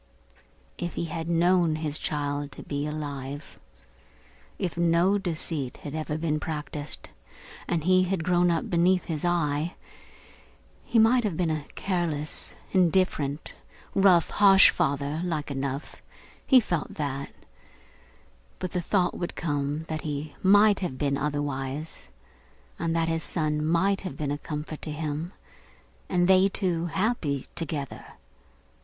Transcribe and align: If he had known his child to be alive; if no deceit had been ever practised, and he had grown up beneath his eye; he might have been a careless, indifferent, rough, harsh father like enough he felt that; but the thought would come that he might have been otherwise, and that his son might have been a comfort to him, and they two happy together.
If 0.79 0.95
he 0.95 1.05
had 1.05 1.29
known 1.29 1.75
his 1.75 1.99
child 1.99 2.51
to 2.53 2.63
be 2.63 2.87
alive; 2.87 3.59
if 4.57 4.75
no 4.75 5.19
deceit 5.19 5.77
had 5.85 5.93
been 5.93 6.31
ever 6.33 6.39
practised, 6.39 7.11
and 7.67 7.83
he 7.83 8.05
had 8.05 8.23
grown 8.23 8.49
up 8.49 8.67
beneath 8.67 9.05
his 9.05 9.23
eye; 9.23 9.75
he 10.83 10.97
might 10.97 11.23
have 11.23 11.37
been 11.37 11.51
a 11.51 11.67
careless, 11.75 12.55
indifferent, 12.71 13.53
rough, 13.93 14.31
harsh 14.31 14.71
father 14.71 15.21
like 15.23 15.51
enough 15.51 16.01
he 16.47 16.59
felt 16.59 16.95
that; 16.95 17.29
but 18.57 18.71
the 18.71 18.81
thought 18.81 19.15
would 19.15 19.35
come 19.35 19.85
that 19.87 20.01
he 20.01 20.35
might 20.41 20.79
have 20.79 20.97
been 20.97 21.15
otherwise, 21.15 22.09
and 22.79 22.95
that 22.95 23.07
his 23.07 23.21
son 23.21 23.63
might 23.63 24.01
have 24.01 24.17
been 24.17 24.31
a 24.31 24.39
comfort 24.39 24.81
to 24.81 24.91
him, 24.91 25.31
and 26.09 26.27
they 26.27 26.49
two 26.49 26.87
happy 26.87 27.45
together. 27.53 28.03